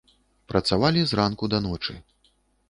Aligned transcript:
Працавалі 0.53 1.03
з 1.11 1.19
ранку 1.19 1.51
да 1.55 1.59
ночы. 1.67 1.97